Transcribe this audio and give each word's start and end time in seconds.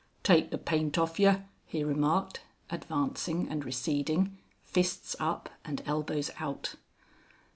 "Take 0.23 0.49
the 0.49 0.57
paint 0.57 0.97
off 0.97 1.19
yer," 1.19 1.45
he 1.67 1.83
remarked, 1.83 2.41
advancing 2.71 3.47
and 3.49 3.63
receding, 3.63 4.35
fists 4.63 5.15
up 5.19 5.47
and 5.63 5.83
elbows 5.85 6.31
out. 6.39 6.73